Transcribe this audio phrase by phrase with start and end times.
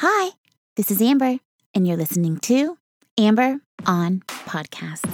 [0.00, 0.32] Hi,
[0.76, 1.38] this is Amber,
[1.72, 2.76] and you're listening to
[3.16, 5.06] Amber on Podcast.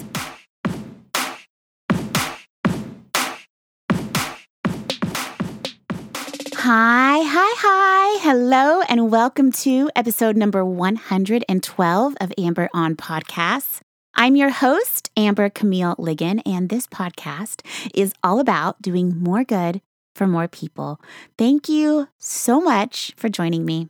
[6.55, 8.19] Hi, hi, hi.
[8.23, 13.83] Hello, and welcome to episode number 112 of Amber on Podcasts.
[14.17, 17.65] I'm your host, Amber Camille Ligon, and this podcast
[17.95, 19.81] is all about doing more good
[20.17, 21.01] for more people.
[21.39, 23.89] Thank you so much for joining me.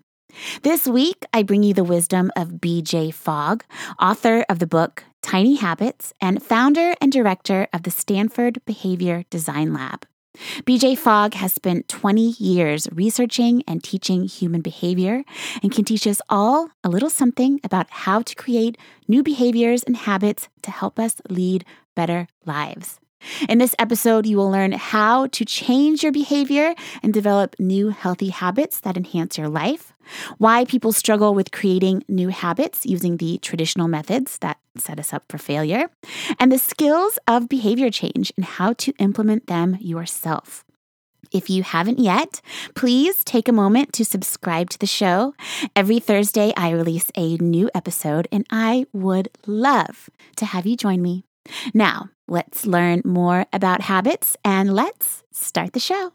[0.62, 3.64] This week, I bring you the wisdom of BJ Fogg,
[4.00, 9.72] author of the book Tiny Habits and founder and director of the Stanford Behavior Design
[9.72, 10.06] Lab.
[10.64, 15.24] BJ Fogg has spent 20 years researching and teaching human behavior
[15.62, 19.96] and can teach us all a little something about how to create new behaviors and
[19.96, 22.98] habits to help us lead better lives.
[23.48, 28.28] In this episode, you will learn how to change your behavior and develop new healthy
[28.28, 29.92] habits that enhance your life,
[30.38, 35.24] why people struggle with creating new habits using the traditional methods that set us up
[35.28, 35.90] for failure,
[36.38, 40.64] and the skills of behavior change and how to implement them yourself.
[41.30, 42.40] If you haven't yet,
[42.74, 45.34] please take a moment to subscribe to the show.
[45.74, 51.00] Every Thursday, I release a new episode, and I would love to have you join
[51.00, 51.24] me.
[51.72, 56.12] Now, let's learn more about habits and let's start the show.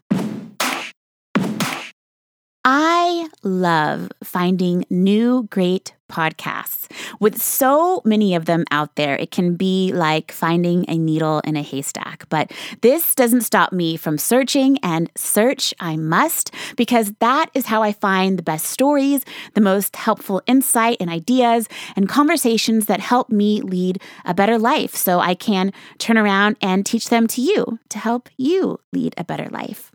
[2.70, 6.86] I love finding new great podcasts.
[7.18, 11.56] With so many of them out there, it can be like finding a needle in
[11.56, 12.28] a haystack.
[12.28, 12.52] But
[12.82, 17.92] this doesn't stop me from searching, and search I must, because that is how I
[17.92, 19.24] find the best stories,
[19.54, 24.94] the most helpful insight and ideas, and conversations that help me lead a better life
[24.94, 29.24] so I can turn around and teach them to you to help you lead a
[29.24, 29.90] better life.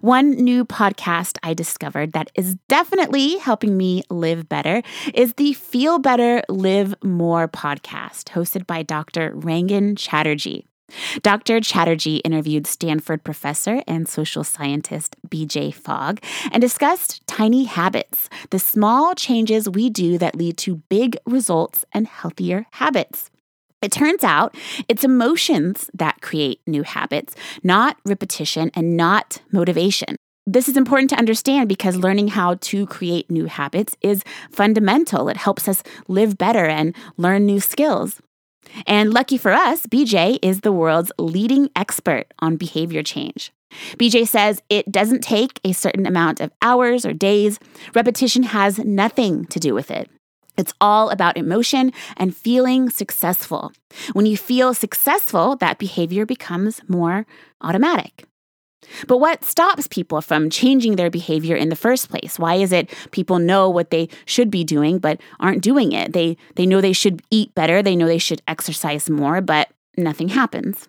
[0.00, 4.82] One new podcast I discovered that is definitely helping me live better
[5.14, 9.32] is the Feel Better, Live More podcast, hosted by Dr.
[9.32, 10.66] Rangan Chatterjee.
[11.22, 11.60] Dr.
[11.60, 19.14] Chatterjee interviewed Stanford professor and social scientist BJ Fogg and discussed tiny habits, the small
[19.14, 23.29] changes we do that lead to big results and healthier habits.
[23.82, 24.54] It turns out
[24.88, 30.16] it's emotions that create new habits, not repetition and not motivation.
[30.46, 35.28] This is important to understand because learning how to create new habits is fundamental.
[35.28, 38.20] It helps us live better and learn new skills.
[38.86, 43.52] And lucky for us, BJ is the world's leading expert on behavior change.
[43.96, 47.58] BJ says it doesn't take a certain amount of hours or days.
[47.94, 50.10] Repetition has nothing to do with it.
[50.56, 53.72] It's all about emotion and feeling successful.
[54.12, 57.26] When you feel successful, that behavior becomes more
[57.60, 58.24] automatic.
[59.06, 62.38] But what stops people from changing their behavior in the first place?
[62.38, 66.12] Why is it people know what they should be doing but aren't doing it?
[66.12, 70.28] They they know they should eat better, they know they should exercise more, but nothing
[70.28, 70.88] happens.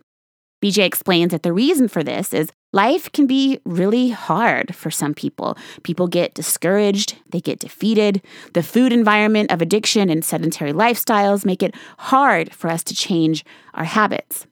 [0.64, 5.14] BJ explains that the reason for this is life can be really hard for some
[5.14, 5.58] people.
[5.84, 8.22] People get discouraged, they get defeated.
[8.54, 13.44] The food environment of addiction and sedentary lifestyles make it hard for us to change
[13.74, 14.46] our habits.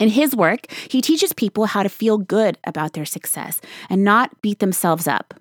[0.00, 4.40] In his work, he teaches people how to feel good about their success and not
[4.42, 5.34] beat themselves up.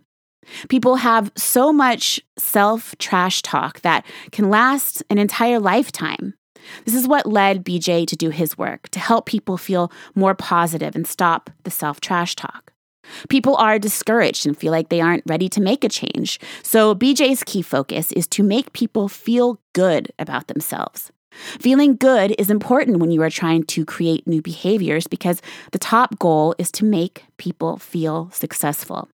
[0.67, 6.33] People have so much self trash talk that can last an entire lifetime.
[6.85, 10.95] This is what led BJ to do his work, to help people feel more positive
[10.95, 12.73] and stop the self trash talk.
[13.29, 16.39] People are discouraged and feel like they aren't ready to make a change.
[16.61, 21.11] So, BJ's key focus is to make people feel good about themselves.
[21.59, 25.41] Feeling good is important when you are trying to create new behaviors because
[25.71, 29.09] the top goal is to make people feel successful.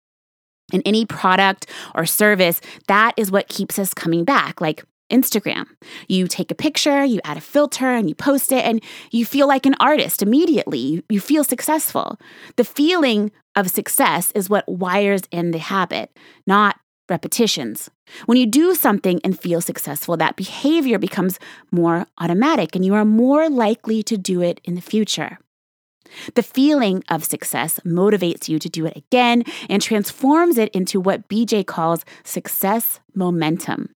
[0.72, 1.66] In any product
[1.96, 4.62] or service, that is what keeps us coming back.
[4.62, 5.66] Like Instagram.
[6.08, 8.82] You take a picture, you add a filter, and you post it, and
[9.12, 11.04] you feel like an artist immediately.
[11.10, 12.20] You feel successful.
[12.56, 16.78] The feeling of success is what wires in the habit, not
[17.10, 17.90] repetitions.
[18.26, 21.40] When you do something and feel successful, that behavior becomes
[21.72, 25.40] more automatic, and you are more likely to do it in the future.
[26.36, 31.28] The feeling of success motivates you to do it again and transforms it into what
[31.30, 33.90] BJ calls success momentum.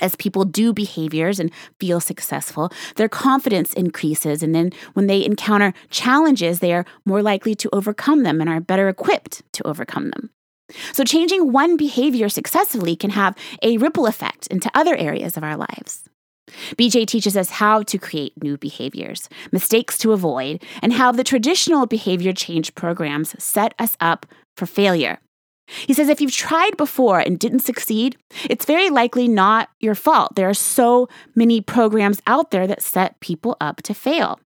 [0.00, 1.50] As people do behaviors and
[1.80, 4.42] feel successful, their confidence increases.
[4.42, 8.60] And then when they encounter challenges, they are more likely to overcome them and are
[8.60, 10.30] better equipped to overcome them.
[10.92, 15.56] So, changing one behavior successfully can have a ripple effect into other areas of our
[15.56, 16.04] lives.
[16.76, 21.86] BJ teaches us how to create new behaviors, mistakes to avoid, and how the traditional
[21.86, 25.20] behavior change programs set us up for failure.
[25.68, 28.16] He says if you've tried before and didn't succeed,
[28.48, 30.34] it's very likely not your fault.
[30.34, 34.40] There are so many programs out there that set people up to fail.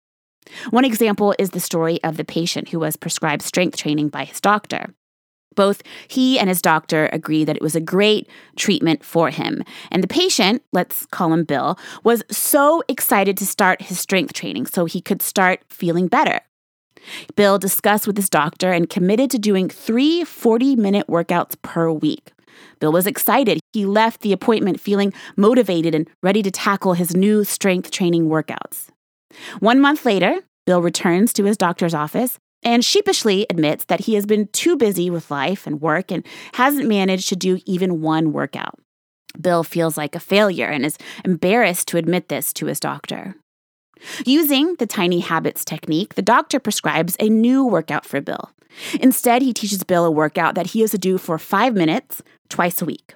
[0.71, 4.41] One example is the story of the patient who was prescribed strength training by his
[4.41, 4.95] doctor.
[5.55, 9.65] Both he and his doctor agreed that it was a great treatment for him.
[9.91, 14.67] And the patient, let's call him Bill, was so excited to start his strength training
[14.67, 16.41] so he could start feeling better.
[17.37, 22.33] Bill discussed with his doctor and committed to doing three 40 minute workouts per week.
[22.81, 23.61] Bill was excited.
[23.73, 28.89] He left the appointment feeling motivated and ready to tackle his new strength training workouts.
[29.61, 34.27] One month later, Bill returns to his doctor's office and sheepishly admits that he has
[34.27, 36.25] been too busy with life and work and
[36.55, 38.75] hasn't managed to do even one workout.
[39.41, 43.37] Bill feels like a failure and is embarrassed to admit this to his doctor.
[44.25, 48.51] Using the tiny habits technique, the doctor prescribes a new workout for Bill.
[49.01, 52.81] Instead, he teaches Bill a workout that he is to do for five minutes twice
[52.81, 53.15] a week.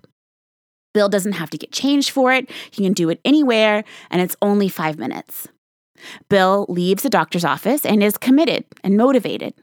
[0.94, 4.36] Bill doesn't have to get changed for it, he can do it anywhere, and it's
[4.42, 5.48] only five minutes.
[6.28, 9.54] Bill leaves the doctor's office and is committed and motivated.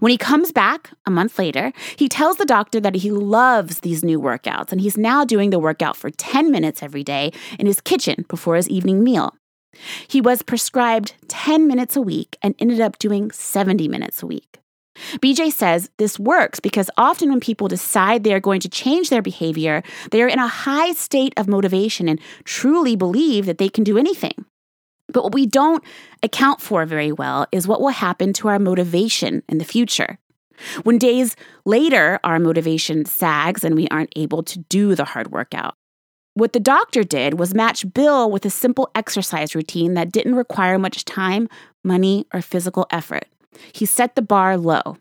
[0.00, 4.02] When he comes back a month later, he tells the doctor that he loves these
[4.02, 7.82] new workouts and he's now doing the workout for 10 minutes every day in his
[7.82, 9.34] kitchen before his evening meal.
[10.08, 14.60] He was prescribed 10 minutes a week and ended up doing 70 minutes a week.
[15.18, 19.22] BJ says this works because often when people decide they are going to change their
[19.22, 23.84] behavior, they are in a high state of motivation and truly believe that they can
[23.84, 24.44] do anything.
[25.12, 25.82] But what we don't
[26.22, 30.18] account for very well is what will happen to our motivation in the future.
[30.84, 31.34] When days
[31.64, 35.76] later our motivation sags and we aren't able to do the hard workout.
[36.34, 40.80] What the doctor did was match Bill with a simple exercise routine that didn't require
[40.80, 41.48] much time,
[41.84, 43.26] money, or physical effort.
[43.72, 44.96] He set the bar low.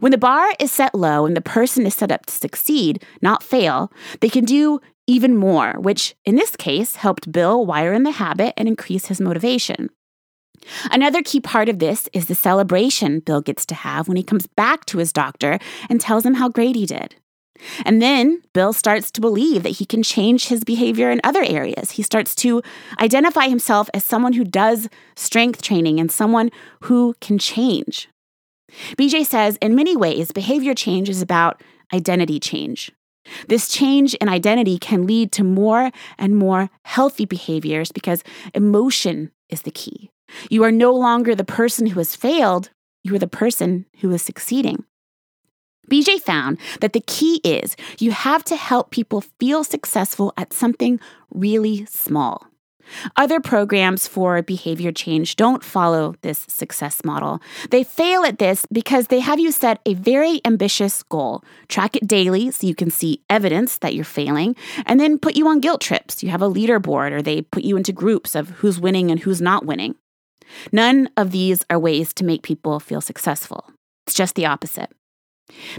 [0.00, 3.42] When the bar is set low and the person is set up to succeed, not
[3.42, 8.12] fail, they can do even more, which in this case helped Bill wire in the
[8.12, 9.90] habit and increase his motivation.
[10.90, 14.46] Another key part of this is the celebration Bill gets to have when he comes
[14.46, 15.58] back to his doctor
[15.90, 17.16] and tells him how great he did.
[17.84, 21.92] And then Bill starts to believe that he can change his behavior in other areas.
[21.92, 22.62] He starts to
[23.00, 26.50] identify himself as someone who does strength training and someone
[26.82, 28.08] who can change.
[28.96, 31.62] BJ says, in many ways, behavior change is about
[31.92, 32.92] identity change.
[33.48, 38.22] This change in identity can lead to more and more healthy behaviors because
[38.54, 40.10] emotion is the key.
[40.50, 42.70] You are no longer the person who has failed,
[43.02, 44.84] you are the person who is succeeding.
[45.90, 51.00] BJ found that the key is you have to help people feel successful at something
[51.30, 52.46] really small.
[53.16, 57.40] Other programs for behavior change don't follow this success model.
[57.70, 62.06] They fail at this because they have you set a very ambitious goal, track it
[62.06, 65.80] daily so you can see evidence that you're failing, and then put you on guilt
[65.80, 66.22] trips.
[66.22, 69.40] You have a leaderboard or they put you into groups of who's winning and who's
[69.40, 69.96] not winning.
[70.70, 73.72] None of these are ways to make people feel successful.
[74.06, 74.90] It's just the opposite.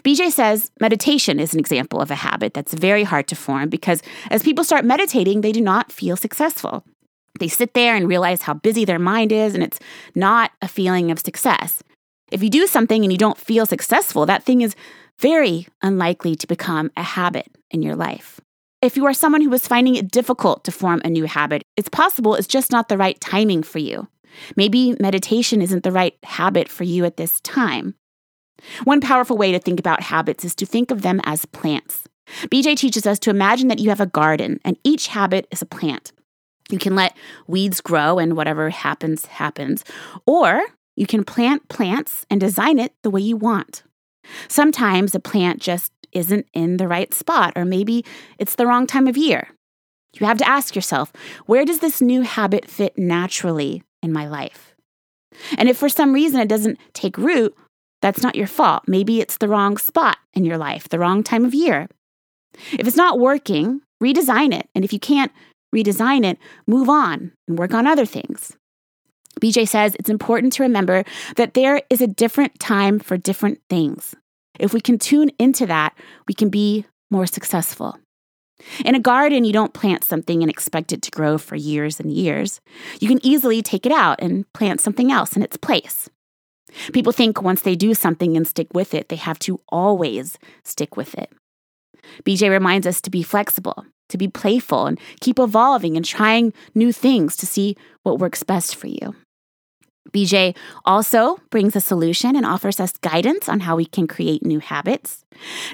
[0.02, 4.02] BJ says meditation is an example of a habit that's very hard to form because
[4.30, 6.84] as people start meditating, they do not feel successful.
[7.40, 9.80] They sit there and realize how busy their mind is, and it's
[10.16, 11.84] not a feeling of success.
[12.31, 14.75] If you do something and you don't feel successful, that thing is
[15.19, 18.40] very unlikely to become a habit in your life.
[18.81, 21.90] If you are someone who is finding it difficult to form a new habit, it's
[21.90, 24.07] possible it's just not the right timing for you.
[24.56, 27.95] Maybe meditation isn't the right habit for you at this time.
[28.83, 32.04] One powerful way to think about habits is to think of them as plants.
[32.47, 35.66] BJ teaches us to imagine that you have a garden and each habit is a
[35.66, 36.11] plant.
[36.69, 37.16] You can let
[37.47, 39.85] weeds grow and whatever happens, happens.
[40.26, 40.61] Or
[40.95, 43.83] you can plant plants and design it the way you want.
[44.47, 48.04] Sometimes a plant just isn't in the right spot, or maybe
[48.40, 49.49] it's the wrong time of year.
[50.19, 51.14] You have to ask yourself
[51.45, 54.76] where does this new habit fit naturally in my life?
[55.57, 57.56] And if for some reason it doesn't take root,
[58.01, 58.83] that's not your fault.
[58.87, 61.87] Maybe it's the wrong spot in your life, the wrong time of year.
[62.73, 64.69] If it's not working, redesign it.
[64.75, 65.31] And if you can't
[65.75, 68.56] redesign it, move on and work on other things.
[69.39, 71.04] BJ says it's important to remember
[71.35, 74.16] that there is a different time for different things.
[74.59, 75.95] If we can tune into that,
[76.27, 77.97] we can be more successful.
[78.83, 82.11] In a garden, you don't plant something and expect it to grow for years and
[82.11, 82.59] years.
[82.99, 86.09] You can easily take it out and plant something else in its place.
[86.94, 90.97] People think once they do something and stick with it, they have to always stick
[90.97, 91.31] with it.
[92.24, 96.92] BJ reminds us to be flexible, to be playful, and keep evolving and trying new
[96.92, 99.16] things to see what works best for you.
[100.12, 100.56] BJ
[100.86, 105.26] also brings a solution and offers us guidance on how we can create new habits.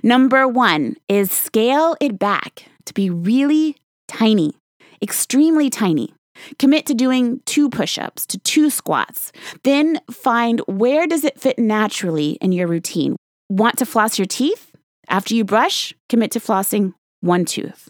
[0.01, 4.53] Number one is scale it back to be really tiny,
[5.01, 6.13] extremely tiny.
[6.59, 9.31] Commit to doing two push-ups to two squats.
[9.63, 13.15] Then find where does it fit naturally in your routine.
[13.49, 14.71] Want to floss your teeth?
[15.09, 17.89] After you brush, commit to flossing one tooth.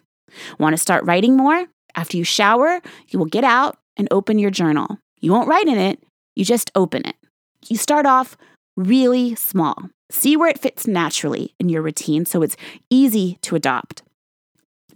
[0.60, 1.68] Want to start writing more?
[1.96, 4.98] After you shower, you will get out and open your journal.
[5.20, 6.04] You won't write in it,
[6.36, 7.16] you just open it.
[7.68, 8.38] You start off
[8.76, 9.90] really small.
[10.10, 12.58] See where it fits naturally in your routine so it's
[12.90, 14.03] easy to adopt.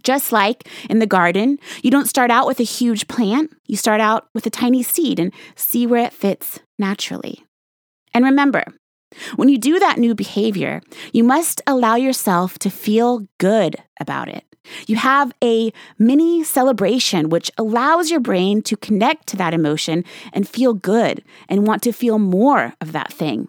[0.02, 4.00] Just like in the garden, you don't start out with a huge plant, you start
[4.00, 7.44] out with a tiny seed and see where it fits naturally.
[8.14, 8.64] And remember,
[9.36, 14.44] when you do that new behavior, you must allow yourself to feel good about it.
[14.86, 20.48] You have a mini celebration, which allows your brain to connect to that emotion and
[20.48, 23.48] feel good and want to feel more of that thing.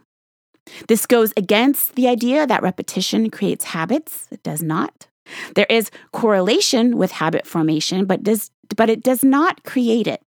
[0.88, 4.28] This goes against the idea that repetition creates habits.
[4.32, 5.08] It does not.
[5.56, 10.22] There is correlation with habit formation, but, does, but it does not create it.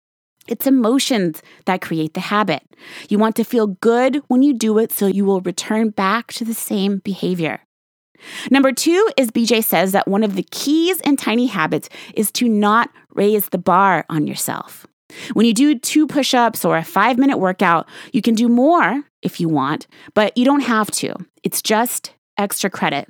[0.49, 2.63] It's emotions that create the habit.
[3.09, 6.45] You want to feel good when you do it, so you will return back to
[6.45, 7.61] the same behavior.
[8.51, 12.49] Number two is BJ says that one of the keys in tiny habits is to
[12.49, 14.87] not raise the bar on yourself.
[15.33, 19.03] When you do two push ups or a five minute workout, you can do more
[19.23, 21.15] if you want, but you don't have to.
[21.43, 23.09] It's just extra credit.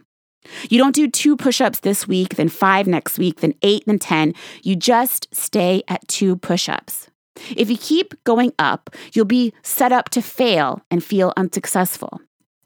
[0.69, 3.99] You don't do two push ups this week, then five next week, then eight, then
[3.99, 4.35] 10.
[4.63, 7.09] You just stay at two push ups.
[7.57, 12.21] If you keep going up, you'll be set up to fail and feel unsuccessful.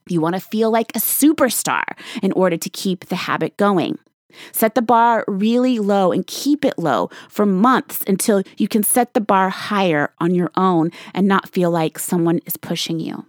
[0.09, 1.85] You want to feel like a superstar
[2.23, 3.99] in order to keep the habit going.
[4.52, 9.14] Set the bar really low and keep it low for months until you can set
[9.14, 13.26] the bar higher on your own and not feel like someone is pushing you.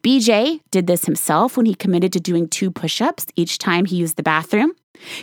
[0.00, 3.96] BJ did this himself when he committed to doing two push ups each time he
[3.96, 4.72] used the bathroom.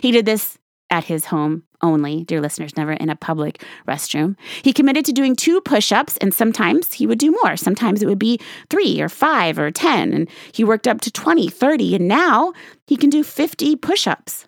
[0.00, 0.58] He did this
[0.90, 4.36] at his home only, dear listeners, never in a public restroom.
[4.62, 7.56] He committed to doing two push ups, and sometimes he would do more.
[7.56, 8.38] Sometimes it would be
[8.70, 12.52] three or five or 10, and he worked up to 20, 30, and now
[12.86, 14.46] he can do 50 push ups.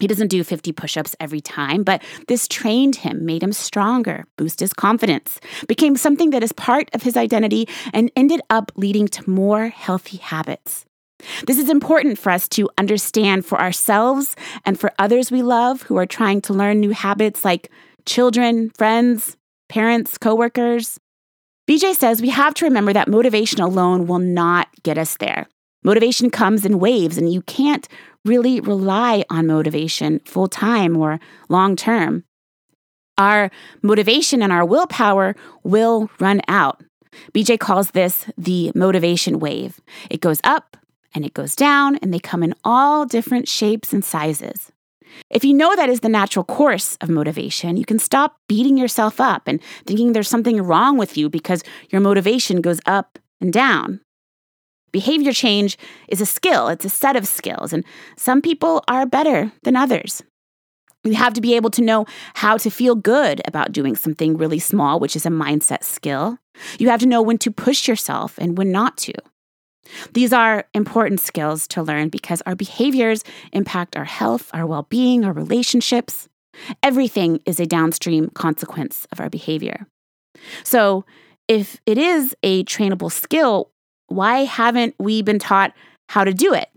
[0.00, 4.24] He doesn't do 50 push ups every time, but this trained him, made him stronger,
[4.36, 9.06] boosted his confidence, became something that is part of his identity, and ended up leading
[9.08, 10.84] to more healthy habits.
[11.46, 14.34] This is important for us to understand for ourselves
[14.64, 17.70] and for others we love who are trying to learn new habits like
[18.04, 19.36] children, friends,
[19.68, 20.98] parents, coworkers.
[21.68, 25.46] BJ says we have to remember that motivation alone will not get us there.
[25.82, 27.86] Motivation comes in waves, and you can't
[28.24, 32.24] really rely on motivation full time or long term.
[33.16, 33.50] Our
[33.82, 36.82] motivation and our willpower will run out.
[37.32, 39.80] BJ calls this the motivation wave.
[40.10, 40.76] It goes up
[41.14, 44.72] and it goes down, and they come in all different shapes and sizes.
[45.30, 49.20] If you know that is the natural course of motivation, you can stop beating yourself
[49.20, 54.00] up and thinking there's something wrong with you because your motivation goes up and down.
[54.94, 57.84] Behavior change is a skill, it's a set of skills, and
[58.16, 60.22] some people are better than others.
[61.02, 64.60] You have to be able to know how to feel good about doing something really
[64.60, 66.38] small, which is a mindset skill.
[66.78, 69.14] You have to know when to push yourself and when not to.
[70.12, 75.24] These are important skills to learn because our behaviors impact our health, our well being,
[75.24, 76.28] our relationships.
[76.84, 79.88] Everything is a downstream consequence of our behavior.
[80.62, 81.04] So,
[81.48, 83.70] if it is a trainable skill,
[84.08, 85.72] why haven't we been taught
[86.08, 86.68] how to do it?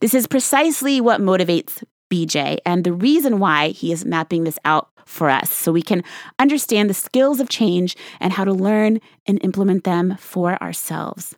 [0.00, 4.88] This is precisely what motivates BJ and the reason why he is mapping this out
[5.04, 6.04] for us so we can
[6.38, 11.34] understand the skills of change and how to learn and implement them for ourselves.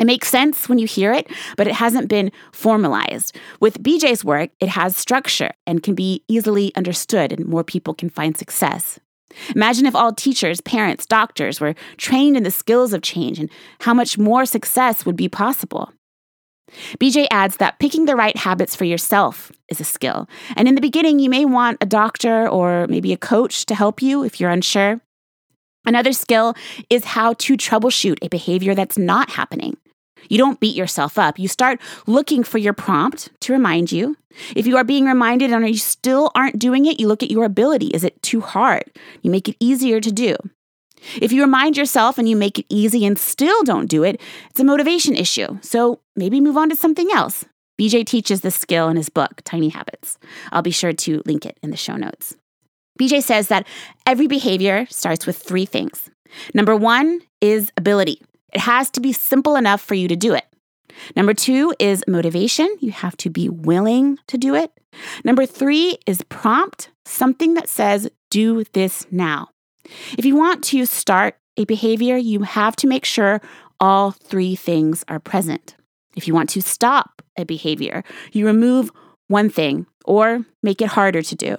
[0.00, 3.36] It makes sense when you hear it, but it hasn't been formalized.
[3.60, 8.10] With BJ's work, it has structure and can be easily understood, and more people can
[8.10, 8.98] find success.
[9.54, 13.50] Imagine if all teachers, parents, doctors were trained in the skills of change and
[13.80, 15.92] how much more success would be possible.
[16.98, 20.28] BJ adds that picking the right habits for yourself is a skill.
[20.56, 24.02] And in the beginning, you may want a doctor or maybe a coach to help
[24.02, 25.00] you if you're unsure.
[25.86, 26.54] Another skill
[26.88, 29.76] is how to troubleshoot a behavior that's not happening.
[30.28, 31.38] You don't beat yourself up.
[31.38, 34.16] You start looking for your prompt to remind you.
[34.56, 37.44] If you are being reminded and you still aren't doing it, you look at your
[37.44, 37.88] ability.
[37.88, 38.84] Is it too hard?
[39.22, 40.36] You make it easier to do.
[41.20, 44.60] If you remind yourself and you make it easy and still don't do it, it's
[44.60, 45.58] a motivation issue.
[45.60, 47.44] So maybe move on to something else.
[47.78, 50.18] BJ teaches this skill in his book, Tiny Habits.
[50.52, 52.36] I'll be sure to link it in the show notes.
[52.98, 53.66] BJ says that
[54.06, 56.10] every behavior starts with three things
[56.52, 58.22] Number one is ability.
[58.54, 60.44] It has to be simple enough for you to do it.
[61.16, 62.74] Number two is motivation.
[62.80, 64.70] You have to be willing to do it.
[65.24, 69.48] Number three is prompt, something that says, do this now.
[70.16, 73.40] If you want to start a behavior, you have to make sure
[73.80, 75.74] all three things are present.
[76.16, 78.90] If you want to stop a behavior, you remove
[79.26, 81.56] one thing or make it harder to do.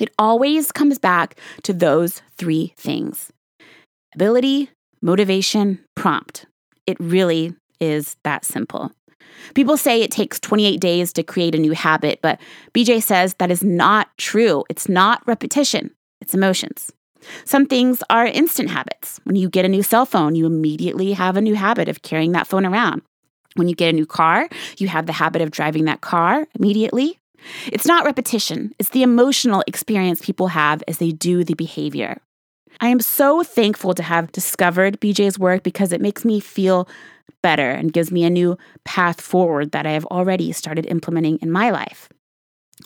[0.00, 3.32] It always comes back to those three things
[4.14, 4.70] ability,
[5.04, 6.46] motivation, prompt.
[6.86, 8.90] It really is that simple.
[9.54, 12.40] People say it takes 28 days to create a new habit, but
[12.72, 14.64] BJ says that is not true.
[14.70, 16.90] It's not repetition, it's emotions.
[17.44, 19.20] Some things are instant habits.
[19.24, 22.32] When you get a new cell phone, you immediately have a new habit of carrying
[22.32, 23.02] that phone around.
[23.56, 27.18] When you get a new car, you have the habit of driving that car immediately.
[27.66, 32.20] It's not repetition, it's the emotional experience people have as they do the behavior.
[32.80, 36.88] I am so thankful to have discovered BJ's work because it makes me feel
[37.42, 41.50] better and gives me a new path forward that I have already started implementing in
[41.50, 42.08] my life.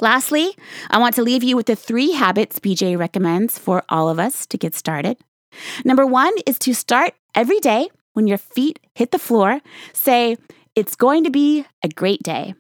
[0.01, 0.57] Lastly,
[0.91, 4.47] I want to leave you with the three habits BJ recommends for all of us
[4.47, 5.17] to get started.
[5.85, 9.61] Number one is to start every day when your feet hit the floor,
[9.93, 10.37] say,
[10.75, 12.55] It's going to be a great day.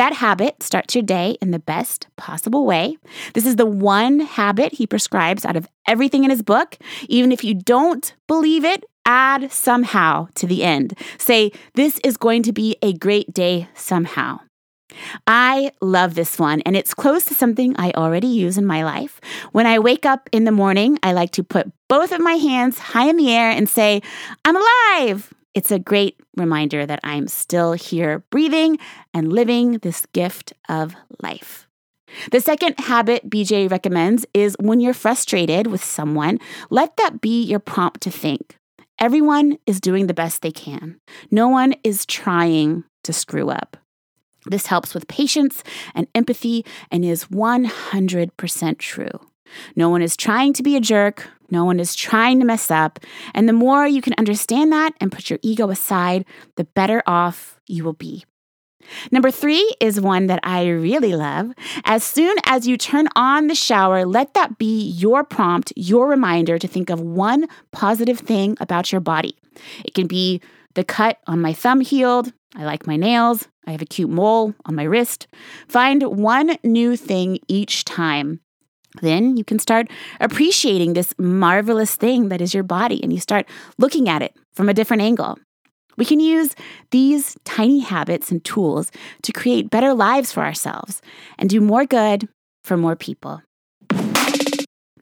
[0.00, 2.96] That habit starts your day in the best possible way.
[3.34, 6.78] This is the one habit he prescribes out of everything in his book.
[7.10, 10.98] Even if you don't believe it, add somehow to the end.
[11.18, 14.40] Say, This is going to be a great day somehow.
[15.26, 19.20] I love this one, and it's close to something I already use in my life.
[19.52, 22.78] When I wake up in the morning, I like to put both of my hands
[22.78, 24.00] high in the air and say,
[24.46, 25.30] I'm alive.
[25.54, 28.78] It's a great reminder that I'm still here breathing
[29.12, 31.66] and living this gift of life.
[32.30, 36.38] The second habit BJ recommends is when you're frustrated with someone,
[36.68, 38.56] let that be your prompt to think.
[38.98, 41.00] Everyone is doing the best they can.
[41.30, 43.76] No one is trying to screw up.
[44.46, 45.62] This helps with patience
[45.94, 49.29] and empathy and is 100% true.
[49.76, 51.28] No one is trying to be a jerk.
[51.50, 53.00] No one is trying to mess up.
[53.34, 56.24] And the more you can understand that and put your ego aside,
[56.56, 58.24] the better off you will be.
[59.10, 61.52] Number three is one that I really love.
[61.84, 66.58] As soon as you turn on the shower, let that be your prompt, your reminder
[66.58, 69.36] to think of one positive thing about your body.
[69.84, 70.40] It can be
[70.74, 72.32] the cut on my thumb healed.
[72.56, 73.48] I like my nails.
[73.66, 75.28] I have a cute mole on my wrist.
[75.68, 78.40] Find one new thing each time.
[79.00, 79.88] Then you can start
[80.20, 83.48] appreciating this marvelous thing that is your body and you start
[83.78, 85.38] looking at it from a different angle.
[85.96, 86.54] We can use
[86.90, 88.90] these tiny habits and tools
[89.22, 91.02] to create better lives for ourselves
[91.38, 92.28] and do more good
[92.64, 93.42] for more people.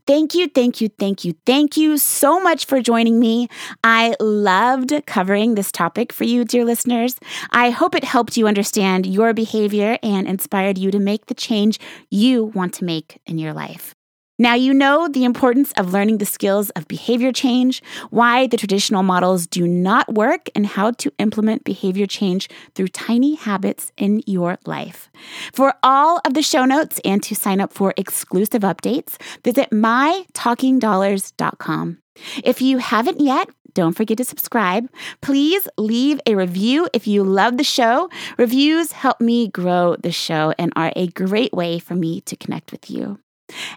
[0.08, 3.46] Thank you, thank you, thank you, thank you so much for joining me.
[3.84, 7.20] I loved covering this topic for you, dear listeners.
[7.50, 11.78] I hope it helped you understand your behavior and inspired you to make the change
[12.08, 13.94] you want to make in your life.
[14.40, 19.02] Now, you know the importance of learning the skills of behavior change, why the traditional
[19.02, 24.58] models do not work, and how to implement behavior change through tiny habits in your
[24.64, 25.10] life.
[25.52, 31.98] For all of the show notes and to sign up for exclusive updates, visit mytalkingdollars.com.
[32.44, 34.88] If you haven't yet, don't forget to subscribe.
[35.20, 38.08] Please leave a review if you love the show.
[38.36, 42.72] Reviews help me grow the show and are a great way for me to connect
[42.72, 43.20] with you.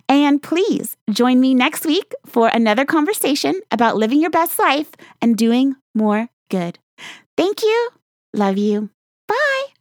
[0.07, 5.37] And please join me next week for another conversation about living your best life and
[5.37, 6.79] doing more good.
[7.37, 7.89] Thank you.
[8.33, 8.89] Love you.
[9.27, 9.80] Bye.